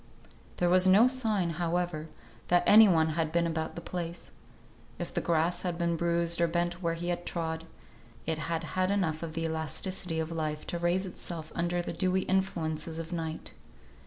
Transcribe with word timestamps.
There 0.57 0.67
was 0.67 0.87
no 0.87 1.05
sign, 1.07 1.51
however, 1.61 2.07
that 2.47 2.63
any 2.65 2.87
one 2.87 3.09
had 3.09 3.31
been 3.31 3.45
about 3.45 3.75
the 3.75 3.81
place. 3.81 4.31
If 4.97 5.13
the 5.13 5.21
grass 5.21 5.61
had 5.61 5.77
been 5.77 5.95
bruised 5.95 6.41
or 6.41 6.47
bent 6.47 6.81
where 6.81 6.95
he 6.95 7.09
had 7.09 7.23
trod, 7.23 7.65
it 8.25 8.39
had 8.39 8.63
had 8.73 8.89
enough 8.89 9.21
of 9.21 9.33
the 9.35 9.43
elasticity 9.45 10.19
of 10.19 10.31
life 10.31 10.65
to 10.65 10.79
raise 10.79 11.05
itself 11.05 11.51
under 11.53 11.83
the 11.83 11.93
dewy 11.93 12.21
influences 12.21 12.97
of 12.97 13.13
night. 13.13 13.53